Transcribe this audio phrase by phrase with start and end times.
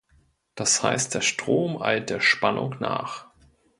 [0.55, 3.27] Das heißt, der Strom eilt der Spannung nach.